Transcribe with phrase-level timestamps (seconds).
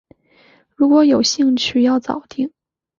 [0.75, 2.51] 如果有兴趣要早定